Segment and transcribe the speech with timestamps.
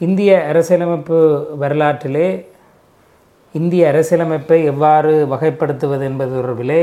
[0.00, 1.18] இந்திய அரசியலமைப்பு
[1.58, 2.28] வரலாற்றிலே
[3.54, 6.82] இந்திய அரசியலமைப்பை எவ்வாறு வகைப்படுத்துவது என்பது தொடர்பிலே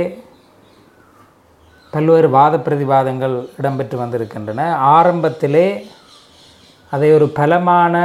[1.94, 4.62] பல்வேறு வாத பிரதிவாதங்கள் இடம்பெற்று வந்திருக்கின்றன.
[4.80, 5.68] ஆரம்பத்திலே
[6.92, 7.96] அதை ஒரு பலமான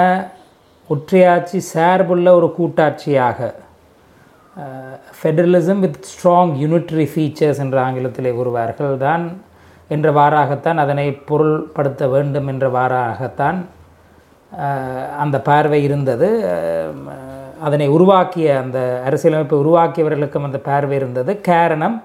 [0.91, 3.55] ஒற்றையாட்சி சார்புள்ள ஒரு கூட்டாட்சியாக
[5.19, 9.25] federalism with strong unitary features என்ற ஆங்கிலத்திலே கூறுவார்கள் தான்
[9.91, 13.61] என்றவாறாகத்தான் அதனை பொருள்படுத்த வேண்டும் என்றவாறாகத்தான்
[15.19, 16.29] அந்த பார்வை இருந்தது.
[17.67, 18.79] அதனை உருவாக்கிய அந்த
[19.09, 21.41] அரசியலமைப்பை உருவாக்கியவர்களுக்கும் அந்த பார்வை இருந்தது.
[21.41, 22.03] காரணம்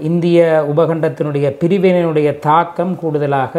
[0.00, 0.40] இந்திய
[0.74, 3.54] உபகண்டத்தினுடைய பிரிவினையினுடைய தாக்கம் கூடுதலாக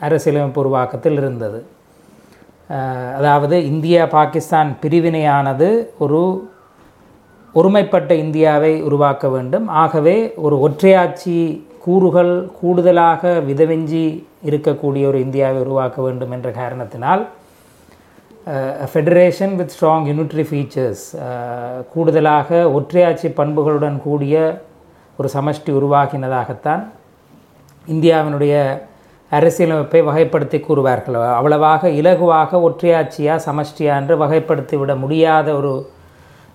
[0.00, 1.60] அரசியலமைப்பு உருவாக்கத்தில் இருந்தது.
[3.18, 6.20] அதாவது இந்தியா பாகிஸ்தான் பிரிவினையானது ஒரு
[7.54, 9.68] ஒருமைப்பட்ட இந்தியாவை உருவாக்க வேண்டும்.
[9.68, 11.38] ஆகவே ஒரு ஒற்றையாட்சி
[11.84, 14.04] கூறுகள் கூடுதலாக விதவெஞ்சி
[14.48, 17.22] இருக்கக்கூடிய ஒரு இந்தியாவை உருவாக்க வேண்டும் என்ற காரணத்தினால்
[18.92, 21.04] federation with strong unitary features
[21.94, 24.36] கூடுதலாக ஒற்றையாட்சி பண்புகளுடன் கூடிய
[25.18, 26.82] ஒரு சமஷ்டி உருவாகினதாகத்தான்
[27.88, 28.54] இந்தியாவினுடைய
[29.32, 31.16] அரசியலமைப்பை வகைப்படுத்தி கூறுவார்கள்.
[31.38, 35.72] அவ்வளவாக இலகுவாக ஒற்றையாட்சியா சமஷ்டியா என்று வகைப்படுத்தி விட முடியாத ஒரு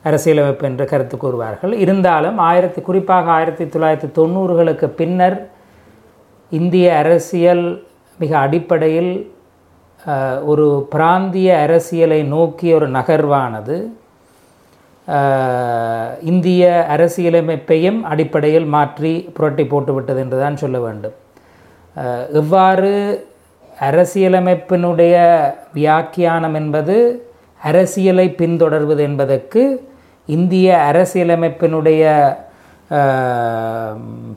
[0.09, 1.73] அரசியலமைப்பு என்று கருத்து கூறுவார்கள்.
[1.83, 5.37] இருந்தாலும் ஆயிரத்தி குறிப்பாக ஆயிரத்தி தொள்ளாயிரத்தி தொண்ணூறுகளுக்கு பின்னர்
[6.59, 7.65] இந்திய அரசியல்
[8.21, 9.13] மிக அடிப்படையில்
[10.51, 13.77] ஒரு பிராந்திய அரசியலை நோக்கிய ஒரு நகர்வானது.
[16.31, 16.63] இந்திய
[16.95, 21.15] அரசியலமைப்பையும் அடிப்படையில் மாற்றி புரட்டி போட்டுவிட்டது என்று தான் சொல்ல வேண்டும்.
[22.41, 22.91] எவ்வாறு
[23.89, 25.15] அரசியலமைப்பினுடைய
[25.79, 26.95] வியாக்கியானம் என்பது
[27.69, 29.63] அரசியலை பின்தொடர்வது என்பதற்கு
[30.25, 32.03] இந்திய அரசியலமைப்பினுடைய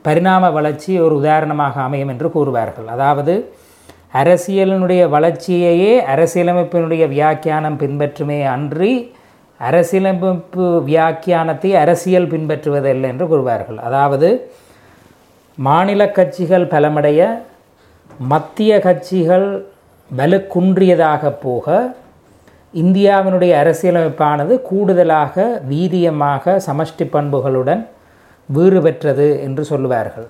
[0.05, 2.87] பரிணாம வளர்ச்சி ஒரு உதாரணமாக அமையும் என்று கூறுவார்கள்.
[2.95, 3.33] அதாவது
[4.21, 8.93] அரசியலினுடைய வளர்ச்சியையே அரசியலமைப்பினுடைய வியாக்கியானம் பின்பற்றுமே அன்றி
[9.59, 13.79] அரசியலமைப்பு வியாக்கியானத்தை அரசியல் பின்பற்றுவதில்லை என்று கூறுவார்கள்.
[13.87, 14.29] அதாவது
[15.57, 17.21] மாநில கட்சிகள் பலமடைய
[18.33, 19.47] மத்திய கட்சிகள்
[20.11, 21.65] வலுக்குன்றியதாக போக
[22.73, 27.81] இந்தியாவினுடைய அரசியலமைப்பானது கூடுதலாக வீரியமாக சமஷ்டி பண்புகளுடன்
[28.49, 30.27] வீறு பெற்றது என்று சொல்லுவார்கள்.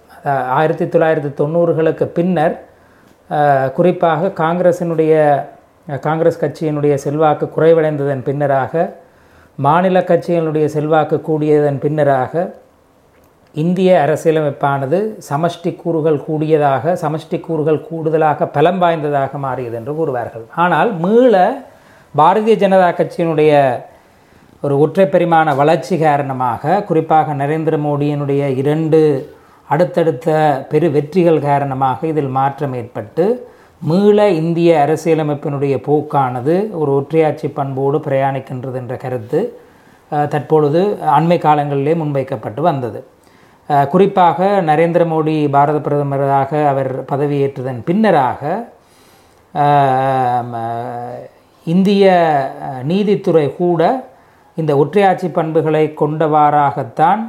[0.57, 2.55] ஆயிரத்தி தொள்ளாயிரத்தி தொண்ணூறுகளுக்கு பின்னர்
[3.77, 5.13] குறிப்பாக காங்கிரசினுடைய
[6.07, 8.87] காங்கிரஸ் கட்சியினுடைய செல்வாக்கு குறைவடைந்ததன் பின்னராக
[9.65, 12.43] மாநில கட்சிகளுடைய செல்வாக்கு கூடியதன் பின்னராக
[13.55, 14.97] இந்திய அரசியலமைப்பானது
[15.29, 20.45] சமஷ்டி கூறுகள் கூடியதாக சமஷ்டி கூறுகள் கூடுதலாக பலம் வாய்ந்ததாக மாறியது என்று கூறுவார்கள்.
[20.63, 21.35] ஆனால் மீள
[22.15, 23.51] பாரதிய ஜனதா கட்சியினுடைய
[24.63, 28.99] ஒரு ஒற்றை பெருமான வளர்ச்சி காரணமாக குறிப்பாக நரேந்திர மோடியினுடைய இரண்டு
[29.69, 30.29] அடுத்தடுத்த
[30.69, 33.25] பெரு வெற்றிகள் காரணமாக இதில் மாற்றம் ஏற்பட்டு
[33.81, 39.39] மீள இந்திய அரசியலமைப்பினுடைய போக்கானது ஒரு ஒற்றையாட்சி பண்போடு பிரயாணிக்கின்றது என்ற கருத்து
[40.29, 40.81] தற்பொழுது
[41.17, 42.99] அண்மை காலங்களிலே முன்வைக்கப்பட்டு வந்தது.
[43.91, 48.41] குறிப்பாக நரேந்திர மோடி பாரத பிரதமராக அவர் பதவியேற்றதன் பின்னராக
[51.73, 52.05] இந்திய
[52.91, 53.81] நீதித்துறை கூட
[54.57, 57.21] இந்த ஒற்றையாட்சி பண்புகளை கொண்டவாறாகத்தான்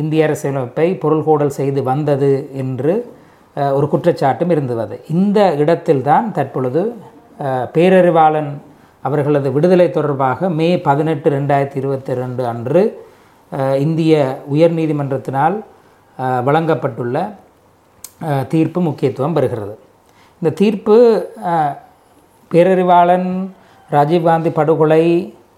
[0.00, 2.32] இந்திய அரசியலமைப்பை பொருள்கோடல் செய்து வந்தது
[2.62, 2.92] என்று
[3.78, 4.96] ஒரு குற்றச்சாட்டும் இருந்தது.
[5.14, 6.82] இந்த இடத்தில்தான் தற்பொழுது
[7.74, 8.50] பேரறிவாளன்
[9.04, 12.82] அவர்களது விடுதலை தொடர்பாக மே பதினெட்டு ரெண்டாயிரத்தி இருபத்தி ரெண்டு அன்று
[13.84, 14.14] இந்திய
[14.54, 15.56] உயர்நீதிமன்றத்தினால்
[16.46, 17.16] வழங்கப்பட்டுள்ள
[18.52, 19.74] தீர்ப்பு முக்கியத்துவம் பெறுகிறது.
[20.42, 20.96] இந்த தீர்ப்பு
[22.50, 23.28] பேரறிவாளன்
[23.90, 25.02] ராஜீவ்காந்தி படுகொலை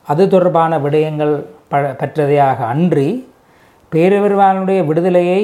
[0.07, 1.35] அது தொடர்பான விடயங்கள்
[1.69, 3.09] ப பெற்றதையாக அன்றி
[3.93, 5.43] பேரறிவாளனுடைய விடுதலையை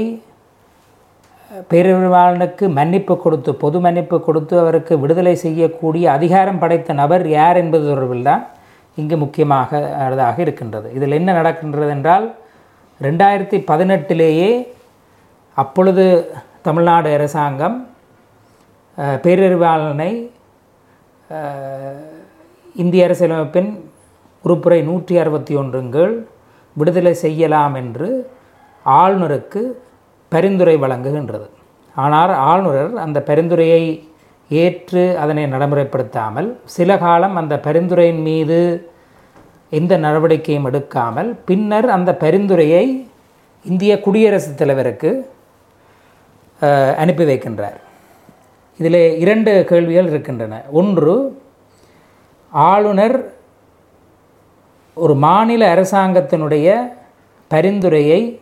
[1.70, 8.22] பேரறிவாளனுக்கு மன்னிப்பு கொடுத்து பொது மன்னிப்பு கொடுத்து அவருக்கு விடுதலை செய்யக்கூடிய அதிகாரம் படைத்த நபர் யார் என்பது தொடர்பில்
[8.22, 8.42] தான்
[8.96, 10.88] இங்கு முக்கியமாக அதாக இருக்கின்றது.
[10.92, 12.26] இதில் என்ன நடக்கின்றது என்றால்
[13.00, 14.50] ரெண்டாயிரத்தி பதினெட்டிலேயே
[15.56, 16.05] அப்பொழுது
[16.62, 17.76] தமிழ்நாடு அரசாங்கம்
[19.25, 20.11] பேரறிவாளனை
[22.82, 23.70] இந்திய அரசியலமைப்பின்
[24.44, 26.14] உறுப்புரை நூற்றி அறுபத்தி ஒன்றுங்கள்
[26.76, 28.08] விடுதலை செய்யலாம் என்று
[28.87, 29.61] ஆளுநருக்கு
[30.32, 31.46] பரிந்துரை வழங்குகின்றது.
[31.96, 33.82] ஆனால் ஆளுநர் அந்த பரிந்துரையை
[34.50, 38.58] ஏற்று அதனை நடைமுறைப்படுத்தாமல் சில காலம் அந்த பரிந்துரையின் மீது
[39.78, 42.84] எந்த நடவடிக்கையும் எடுக்காமல் பின்னர் அந்த பரிந்துரையை
[43.64, 45.11] இந்திய குடியரசுத் தலைவருக்கு
[47.02, 47.78] அனுப்பி வைக்கின்றார்.
[48.81, 50.55] இதில் இரண்டு கேள்விகள் இருக்கின்றன.
[50.81, 51.17] ஒன்று
[52.52, 53.34] ஆளுநர்
[54.94, 56.69] ஒரு மாநில அரசாங்கத்தினுடைய
[57.48, 58.40] பரிந்துரையை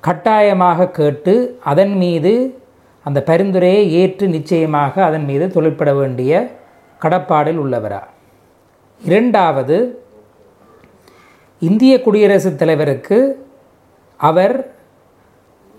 [0.00, 2.60] கட்டாயமாக கேட்டு அதன் மீது
[3.02, 6.58] அந்த பரிந்துரையை ஏற்று நிச்சயமாக அதன் மீது தொழிற்பட வேண்டிய
[7.00, 8.06] கடப்பாடில் உள்ளவரா?
[9.00, 10.02] இரண்டாவது
[11.58, 13.48] இந்திய குடியரசுத் தலைவருக்கு
[14.16, 14.74] அவர்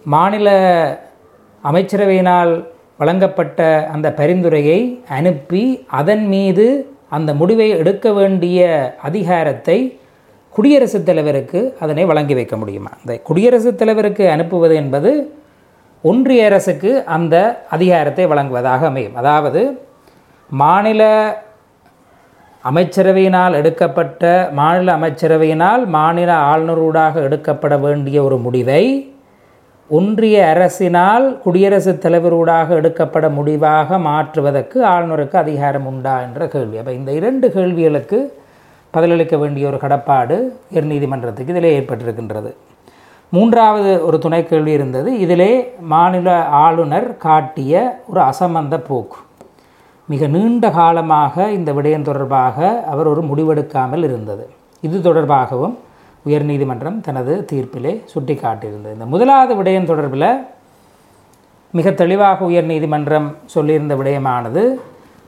[0.04, 0.50] மாநில
[1.64, 8.60] அமைச்சரவையினால் வழங்கப்பட்ட அந்த பரிந்துரையை அனுப்பி அதன் மீது அந்த முடிவை எடுக்க வேண்டிய
[9.10, 9.78] அதிகாரத்தை
[10.54, 12.92] குடியரசுத் தலைவருக்கு அதனை வழங்கி வைக்க முடியுமா?
[13.04, 15.12] இந்த குடியரசுத் தலைவருக்கு அனுப்புவது என்பது
[16.04, 17.36] ஒன்றிய அரசுக்கு அந்த
[17.76, 19.18] அதிகாரத்தை வழங்குவதாக அமையும்.
[19.22, 19.62] அதாவது
[20.50, 21.02] மாநில
[22.64, 24.24] அமைச்சரவையினால் எடுக்கப்பட்ட
[24.60, 28.84] மாநில அமைச்சரவையினால் மாநில ஆளுநரூடாக எடுக்கப்பட வேண்டிய ஒரு முடிவை
[29.90, 36.78] ஒன்றிய அரசினால் குடியரசுத் தலைவரூடாக எடுக்கப்பட முடிவாக மாற்றுவதற்கு ஆளுநருக்கு அதிகாரம் உண்டா என்ற கேள்வி.
[36.78, 38.20] அப்போ இந்த இரண்டு கேள்விகளுக்கு
[38.92, 42.52] பதிலளிக்க வேண்டிய ஒரு கடப்பாடு உயர்நீதிமன்றத்துக்கு இதில் ஏற்பட்டிருக்கின்றது.
[43.30, 45.20] மூன்றாவது ஒரு துணை கேள்வி இருந்தது.
[45.20, 49.18] இதிலே மாநில ஆளுநர் காட்டிய ஒரு அசமந்த போக்கு.
[50.06, 54.50] மிக நீண்ட காலமாக இந்த விடயம் தொடர்பாக அவர் ஒரு முடிவெடுக்காமல் இருந்தது.
[54.82, 55.76] இது தொடர்பாகவும்
[56.26, 60.30] உயர்நீதிமன்றம் தனது தீர்ப்பிலே சுட்டிக்காட்டியிருந்தது இந்த முதலாவது விடயம் தொடர்பில்
[61.72, 64.64] மிக தெளிவாக உயர்நீதிமன்றம் சொல்லியிருந்த விடயமானது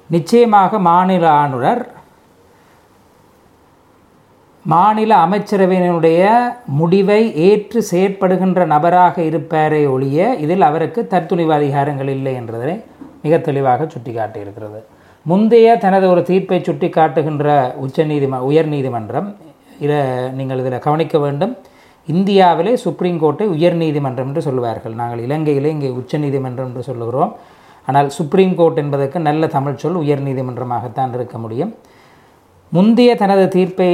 [0.09, 1.83] நிச்சயமாக மாநில ஆளுநர்
[4.65, 6.21] மாநில அமைச்சரவையினுடைய
[6.65, 12.83] முடிவை ஏற்று செயற்படுகின்ற நபராக இருப்பாரே ஒழிய இதில் அவருக்கு தற்துணிவு அதிகாரங்கள் இல்லை என்றதை
[13.21, 14.79] மிக தெளிவாக சுட்டிக்காட்டியிருக்கிறது.
[15.25, 19.35] முந்தைய தனது ஒரு தீர்ப்பை சுட்டிக்காட்டுகின்ற உச்சநீதிம உயர்நீதிமன்றம்
[19.85, 19.99] இதை
[20.37, 21.53] நீங்கள் இதில் கவனிக்க வேண்டும்.
[22.07, 24.95] இந்தியாவிலே சுப்ரீம் கோர்ட்டை உயர்நீதிமன்றம் என்று சொல்லுவார்கள்.
[25.01, 27.31] நாங்கள் இலங்கையிலே இங்கே உச்சநீதிமன்றம் என்று சொல்லுகிறோம்.
[27.87, 31.71] ஆனால் சுப்ரீம் கோர்ட் என்பதற்கு நல்ல தமிழ் சொல் உயர்நீதிமன்றமாகத்தான் இருக்க முடியும்.
[32.75, 33.91] முந்தைய தனது தீர்ப்பை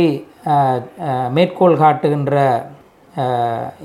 [1.37, 2.35] மேற்கோள் காட்டுகின்ற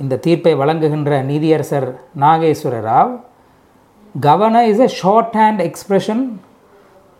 [0.02, 1.88] இந்த தீர்ப்பை வழங்குகின்ற நீதியரசர்
[2.24, 3.12] Nageswara Rao
[4.14, 6.22] governor is a short hand expression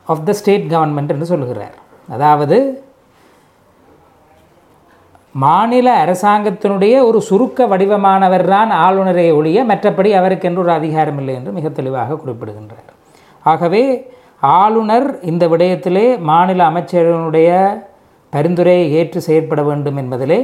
[0.07, 1.77] of the state government என்று சொல்லுகிறார்.
[2.17, 2.59] அதாவது
[5.45, 11.69] மாநில அரசாங்கத்தினுடைய ஒரு சுருக்க வடிவமானவர் தான் ஆளுநரை ஒழிய மற்றபடி அவருக்கென்று ஒரு அதிகாரம் இல்லை என்று மிக
[11.79, 12.87] தெளிவாக குறிப்பிடுகின்றார்.
[13.45, 13.83] ஆகவே
[14.61, 17.51] ஆளுநர் இந்த விடயத்திலே மாநில அமைச்சர்களுடைய
[18.33, 20.41] பரிந்துரையை ஏற்று செயற்பட வேண்டும் என்பதிலே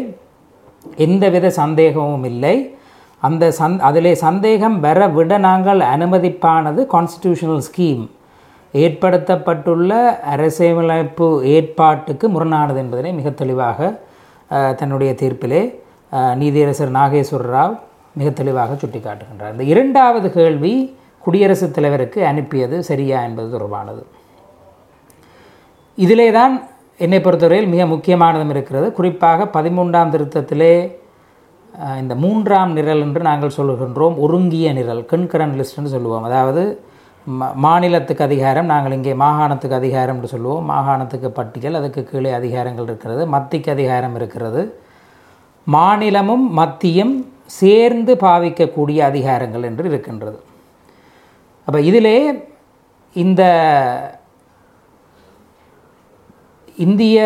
[1.06, 2.56] எந்தவித சந்தேகமும் இல்லை.
[3.22, 8.04] அந்த சந் அதிலே சந்தேகம் வர விட நாங்கள் அனுமதிப்பானது கான்ஸ்டிடியூஷனல் ஸ்கீம்
[8.74, 9.92] ஏற்படுத்தப்பட்டுள்ள
[10.34, 13.90] அரசியலமைப்பு ஏற்பாட்டுக்கு முரணானது என்பதனை மிக தெளிவாக
[14.80, 15.62] தன்னுடைய தீர்ப்பிலே
[16.40, 17.76] நீதியரசர் நாகேஸ்வர ராவ்
[18.18, 19.54] மிக தெளிவாக சுட்டிக்காட்டுகின்றார்.
[19.56, 20.72] இந்த இரண்டாவது கேள்வி
[21.24, 24.02] குடியரசுத் தலைவருக்கு அனுப்பியது சரியா என்பது தொடர்பானது.
[26.04, 26.54] இதிலே தான்
[27.04, 28.88] என்னை பொறுத்தவரையில் மிக முக்கியமானதும் இருக்கிறது.
[28.98, 30.74] குறிப்பாக பதிமூன்றாம் திருத்தத்திலே
[32.02, 36.26] இந்த மூன்றாம் நிரல் என்று நாங்கள் சொல்லுகின்றோம் ஒருங்கிய நிரல் கண்கரன் லிஸ்ட்னு சொல்லுவோம்.
[36.28, 36.62] அதாவது
[37.64, 40.64] மாநிலத்துக்கு அதிகாரம் நாங்கள் இங்கே மாகாணத்துக்கு அதிகாரம் என்று சொல்லுவோம்.
[40.70, 44.62] மாகாணத்துக்கு பட்டியல் அதுக்கு கீழே அதிகாரங்கள் இருக்கிறது மத்திக்கு அதிகாரம் இருக்கிறது.
[45.66, 47.14] மாநிலமும் மத்தியும்
[47.60, 50.38] சேர்ந்து பாவிக்கக்கூடிய அதிகாரங்கள் என்று இருக்கின்றது.
[51.68, 52.18] அப்போ இதிலே
[53.16, 53.42] இந்த
[56.78, 57.18] இந்திய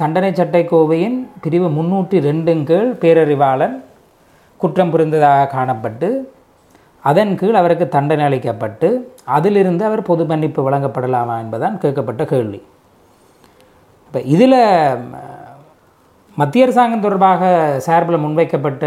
[0.00, 3.76] தண்டனை சட்டைக்கோவையின் பிரிவு முன்னூற்றி ரெண்டுங்கள் கீழ் பேரறிவாளன்
[4.60, 6.08] குற்றம் புரிந்ததாக காணப்பட்டு
[7.10, 8.88] அதன் கீழ் அவருக்கு தண்டனை அளிக்கப்பட்டு
[9.36, 12.60] அதிலிருந்து அவர் பொது மன்னிப்பு வழங்கப்படலாமா என்பதான் கேட்கப்பட்ட கேள்வி.
[14.06, 14.58] இப்போ இதில்
[16.36, 17.42] மத்திய அரசாங்கம் தொடர்பாக
[17.86, 18.84] சார்பில் முன்வைக்கப்பட்ட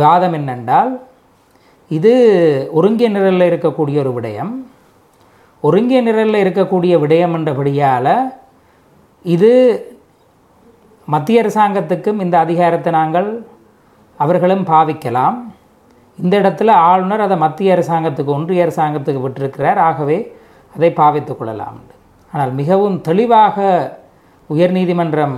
[0.00, 0.92] வாதம் என்னென்றால்
[1.90, 2.12] இது
[2.78, 4.52] ஒருங்கிய நிரலில் இருக்கக்கூடிய ஒரு விடயம்.
[5.62, 8.14] ஒருங்கிய நிரலில் இருக்கக்கூடிய விடயம் என்றபடியால்
[9.24, 9.52] இது
[11.08, 13.28] மத்திய அரசாங்கத்துக்கும் இந்த அதிகாரத்தை நாங்கள்
[14.20, 15.38] அவர்களும் பாவிக்கலாம்.
[16.18, 19.80] இந்த இடத்துல ஆளுநர் அதை மத்திய அரசாங்கத்துக்கு ஒன்றிய அரசாங்கத்துக்கு விட்டிருக்கிறார்.
[19.88, 20.18] ஆகவே
[20.74, 21.78] அதை பாவித்து கொள்ளலாம்.
[22.32, 23.66] ஆனால் மிகவும் தெளிவாக
[24.50, 25.34] உயர்நீதிமன்றம்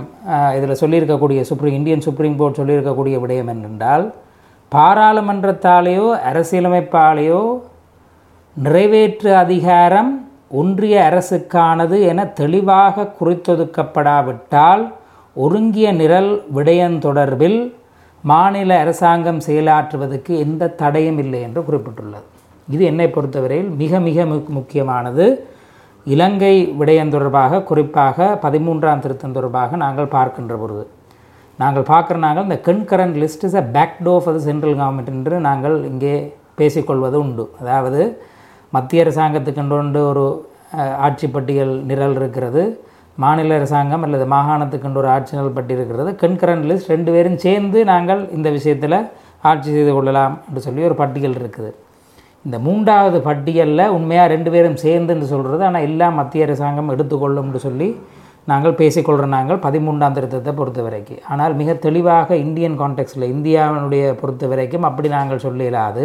[0.57, 4.05] இதில் சொல்லியிருக்கக்கூடிய சுப்ரீம் இந்தியன் சுப்ரீம் கோர்ட் சொல்லியிருக்கக்கூடிய விடயம் என்னென்றால்
[4.71, 7.41] பாராளுமன்றத்தாலேயோ அரசியலமைப்பாலேயோ
[8.55, 10.11] நிறைவேற்று அதிகாரம்
[10.49, 14.83] ஒன்றிய அரசுக்கானது என தெளிவாக குறித்தொதுக்கப்படாவிட்டால்
[15.35, 17.59] ஒருங்கிய நிரல் விடயம் தொடர்பில்
[18.29, 22.25] மாநில அரசாங்கம் செயலாற்றுவதற்கு எந்த தடையும் இல்லை என்று குறிப்பிட்டுள்ளது.
[22.67, 24.25] இது என்னை பொறுத்தவரையில் மிக மிக
[24.57, 25.25] முக்கியமானது.
[26.05, 30.85] இலங்கை விடயம் தொடர்பாக குறிப்பாக பதிமூன்றாம் திருத்தம் தொடர்பாக நாங்கள் பார்க்கின்ற பொழுது
[31.61, 35.75] நாங்கள் பார்க்குற நாங்கள் இந்த concurrent list is a backdoor for the central government என்று நாங்கள்
[35.91, 36.15] இங்கே
[36.59, 37.45] பேசிக்கொள்வது உண்டு.
[37.61, 38.01] அதாவது
[38.75, 40.25] மத்திய அரசாங்கத்துக்கென்று ஒரு
[41.07, 42.63] ஆட்சி பட்டியல் நிரல் இருக்கிறது.
[43.23, 45.73] மாநில அரசாங்கம் அல்லது மாகாணத்துக்குன்ற ஒரு ஆட்சி நிரல் பட்டி
[46.23, 48.97] கண்கரண்ட் லிஸ்ட் ரெண்டு பேரும் சேர்ந்து நாங்கள் இந்த விஷயத்தில்
[49.49, 51.71] ஆட்சி செய்து கொள்ளலாம் என்று சொல்லி ஒரு பட்டியல் இருக்குது.
[52.45, 57.89] இந்த மூன்றாவது பட்டியலில் உண்மையாக ரெண்டு பேரும் சேர்ந்துன்னு சொல்கிறது ஆனால் எல்லாம் மத்திய அரசாங்கம் எடுத்துக்கொள்ளும்னு சொல்லி
[58.51, 61.23] நாங்கள் பேசிக்கொள்கிற நாங்கள் பதிமூன்றாம் திருத்தத்தை பொறுத்த வரைக்கும்.
[61.31, 66.03] ஆனால் மிக தெளிவாக இந்தியன் கான்டெக்ஸ்டில் இந்தியாவினுடைய பொறுத்த வரைக்கும் அப்படி நாங்கள் சொல்ல இயலாது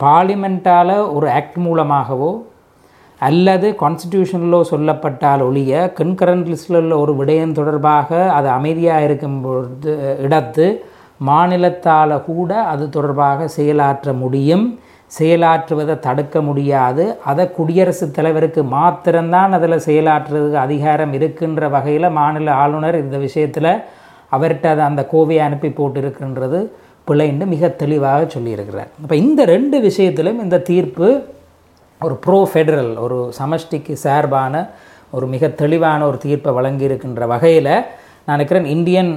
[0.00, 2.30] பார்லிமெண்ட்டால் ஒரு ஆக்ட் மூலமாகவோ
[3.18, 10.80] அல்லது கான்ஸ்டியூஷனில் சொல்லப்பட்டால் ஒழிய கன்கரண்ட் லிஸ்டில் உள்ள ஒரு விடயம் தொடர்பாக அது அமைதியாக இருக்கும் பொழுது இடத்து
[11.26, 14.78] மாநிலத்தால் கூட அது தொடர்பாக செயலாற்ற முடியும்.
[15.18, 17.18] செயலாற்றுவதை தடுக்க முடியாது.
[17.24, 23.82] அதை குடியரசுத் தலைவருக்கு மாத்திரம்தான் அதில் செயலாற்றுறதுக்கு அதிகாரம் இருக்கின்ற வகையில் மாநில ஆளுநர் இந்த விஷயத்தில்
[24.32, 26.70] அவர்கிட்ட அதை அந்த கோவையை அனுப்பி போட்டிருக்கின்றது
[27.10, 28.90] பிழைன்னு மிக தெளிவாக சொல்லியிருக்கிறார்.
[29.02, 31.24] இப்போ இந்த ரெண்டு விஷயத்திலும் இந்த தீர்ப்பு
[32.00, 34.54] ஒரு ப்ரோ ஃபெடரல் ஒரு சமஷ்டிக்கு சார்பான
[35.16, 37.72] ஒரு மிக தெளிவான ஒரு தீர்ப்பை வழங்கியிருக்கின்ற வகையில்
[38.24, 39.12] நான் நினைக்கிறேன் இந்தியன்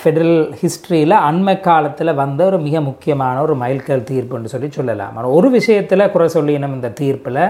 [0.00, 5.14] ஃபெடரல் ஹிஸ்ட்ரியில் அண்மை காலத்தில் வந்த ஒரு மிக முக்கியமான ஒரு மைல்கல் தீர்ப்புன்னு சொல்லி சொல்லலாம்.
[5.16, 7.42] ஆனால் ஒரு விஷயத்தில் குறை சொல்லினோம் இந்த தீர்ப்பில்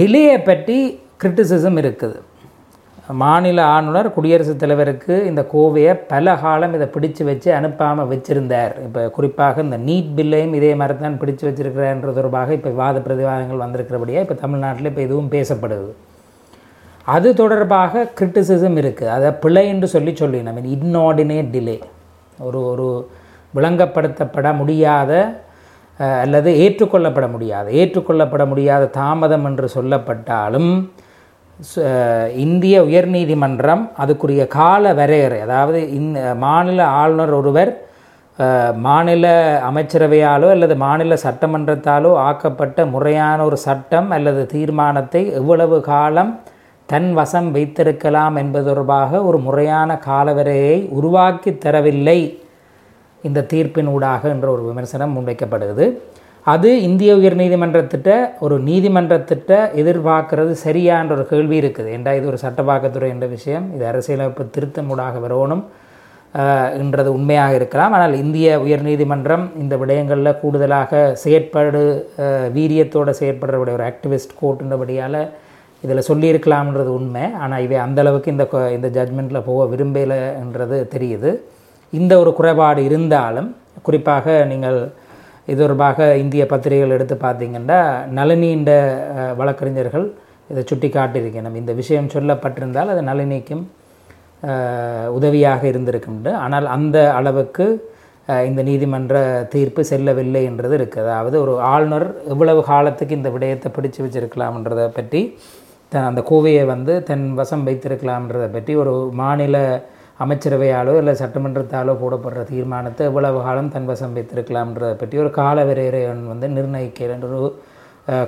[0.00, 0.78] டிலேயை பற்றி
[1.22, 2.16] கிரிட்டிசிசம் இருக்குது.
[3.08, 8.72] மாநில ஆளுநர் குடியரசுத் தலைவருக்கு இந்த கோவையை பல காலம் இதை பிடிச்சு வச்சு அனுப்பாமல் வச்சுருந்தார்.
[8.86, 14.24] இப்போ குறிப்பாக இந்த நீட் பில்லையும் இதே மாதிரி தான் பிடிச்சு வச்சிருக்கிறார்ன்றது தொடர்பாக இப்போ வாத பிரதிவாதங்கள் வந்திருக்கிறபடியாக
[14.26, 15.90] இப்போ தமிழ்நாட்டில் இப்போ இதுவும் பேசப்படுது.
[17.06, 21.78] அது தொடர்பாக கிரிட்டிசிசம் இருக்குது அதை பிழை என்று சொல்லி சொல்லி நம்ம இன்ஆர்டினேட் டிலே
[22.48, 22.88] ஒரு ஒரு
[23.56, 25.12] விளங்கப்படுத்தப்பட முடியாத
[26.22, 30.70] அல்லது ஏற்றுக்கொள்ளப்பட முடியாத ஏற்றுக்கொள்ளப்பட முடியாத தாமதம் என்று சொல்லப்பட்டாலும்
[32.36, 37.72] இந்திய உயர்நீதிமன்றம் அதுக்குரிய கால வரையறை அதாவது இந் மாநில ஆளுநர் ஒருவர்
[38.76, 39.26] மாநில
[39.70, 46.40] அமைச்சரவையாலோ அல்லது மாநில சட்டமன்றத்தாலோ ஆக்கப்பட்ட முறையான ஒரு சட்டம் அல்லது தீர்மானத்தை எவ்வளவு காலம்
[46.86, 52.18] தன் வசம் வைத்திருக்கலாம் என்பது தொடர்பாக ஒரு முறையான காலவரையை உருவாக்கி தரவில்லை.
[53.22, 55.86] இந்த தீர்ப்பின் ஊடாக என்ற ஒரு விமர்சனம் முன்வைக்கப்படுகிறது.
[56.52, 58.10] அது இந்திய உயர்நீதிமன்றத்திட்ட
[58.44, 61.88] ஒரு நீதிமன்றத்திட்ட எதிர்பார்க்கறது சரியான்ற ஒரு கேள்வி இருக்குது.
[61.96, 63.66] ஏண்டா இது ஒரு சட்டப்பாக்கத்துறை என்ற விஷயம்?
[63.76, 65.62] இது அரசியலமைப்பு திருத்தம் ஊடாக வரணும்
[66.82, 67.92] என்றது உண்மையாக இருக்கலாம்.
[67.96, 71.82] ஆனால் இந்திய உயர்நீதிமன்றம் இந்த விடயங்களில் கூடுதலாக செயற்பாடு
[72.56, 75.20] வீரியத்தோடு செயற்படுறவுடைய ஒரு ஆக்டிவிஸ்ட் கோர்ட்டுன்றபடியால்
[75.84, 77.24] இதில் சொல்லியிருக்கலாம்ன்றது உண்மை.
[77.44, 78.46] ஆனால் இவை அந்தளவுக்கு இந்த
[78.76, 81.32] இந்த ஜட்மெண்ட்டில் போக விரும்பலைன்றது தெரியுது.
[81.92, 83.48] இந்த ஒரு குறைபாடு இருந்தாலும்
[83.88, 84.78] குறிப்பாக நீங்கள்
[85.48, 87.80] இது தொடர்பாக இந்திய பத்திரிகைகள் எடுத்து பார்த்தீங்கன்னா
[88.18, 88.70] நளினின்ற
[89.36, 90.06] வழக்கறிஞர்கள்
[90.50, 91.58] இதை சுட்டி காட்டியிருக்கணும்.
[91.60, 93.64] இந்த விஷயம் சொல்லப்பட்டிருந்தால் அது நளினிக்கும்
[95.18, 97.66] உதவியாக இருந்திருக்கின்ற ஆனால் அந்த அளவுக்கு
[98.48, 99.14] இந்த நீதிமன்ற
[99.54, 105.20] தீர்ப்பு செல்லவில்லை என்றது இருக்குது அதாவது ஒரு ஆளுநர் எவ்வளவு காலத்துக்கு இந்த விடயத்தை பிடிச்சு வச்சிருக்கலாம்ன்றதை பற்றி
[105.92, 109.56] தன் அந்த கோவையை வந்து தன் வசம் வைத்திருக்கலாம்ன்றதை பற்றி ஒரு மாநில
[110.20, 116.48] அமைச்சரவையாலோ இல்லை சட்டமன்றத்தாலோ போடப்படுற தீர்மானத்தை எவ்வளவு காலம் தன் வசம் வைத்திருக்கலாம்ன்றதை பற்றி ஒரு கால வரையறையன் வந்து
[116.48, 117.48] நிர்ணயிக்கிறன்ற ஒரு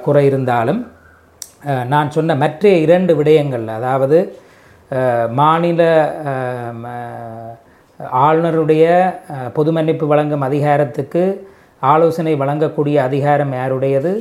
[0.02, 0.86] குறை இருந்தாலும்
[1.86, 4.18] நான் சொன்ன மற்ற இரண்டு விடயங்கள் அதாவது
[5.32, 5.82] மாநில
[8.20, 8.84] ஆளுநருடைய
[9.52, 11.22] பொது மன்னிப்பு வழங்கும் அதிகாரத்துக்கு
[11.82, 14.12] ஆலோசனை வழங்கக்கூடிய அதிகாரம் யாருடையது?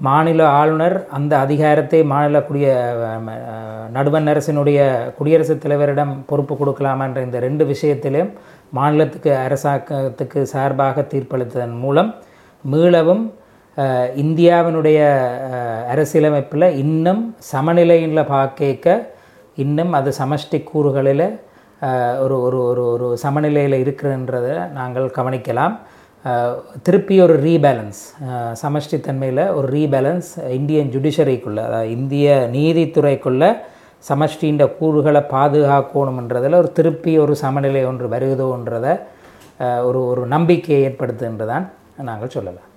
[0.00, 2.68] மாநில ஆளுநர் அந்த அதிகாரத்தை மாநில குடிய
[3.92, 8.30] நடுவண் அரசினுடைய குடியரசுத் தலைவரிடம் பொறுப்பு கொடுக்கலாமான்ற இந்த ரெண்டு விஷயத்திலும்
[8.70, 12.14] மாநிலத்துக்கு அரசாங்கத்துக்கு சார்பாக தீர்ப்பளித்ததன் மூலம்
[12.64, 13.32] மீளவும்
[14.16, 14.98] இந்தியாவினுடைய
[15.88, 19.12] அரசியலமைப்பில் இன்னும் சமநிலையில் பார்க்க
[19.54, 21.26] இன்னும் அது சமஷ்டி கூறுகளில்
[22.18, 25.78] ஒரு ஒரு ஒரு ஒரு சமநிலையில் இருக்குன்றதை நாங்கள் கவனிக்கலாம்.
[26.82, 28.00] திருப்பி ஒரு ரீபேலன்ஸ்
[28.62, 33.50] சமஷ்டித்தன்மையில் ஒரு ரீபேலன்ஸ் இந்தியன் ஜுடிஷரிக்குள்ளே அதாவது இந்திய நீதித்துறைக்குள்ளே
[34.08, 38.94] சமஷ்டின்ற கூறுகளை பாதுகாக்கணுமன்றதில் ஒரு திருப்பி ஒரு சமநிலை ஒன்று வருகுதோன்றதை
[39.88, 41.66] ஒரு ஒரு நம்பிக்கையை ஏற்படுத்துகின்றதான்
[41.96, 42.68] நாங்கள் சொல்லலாம்.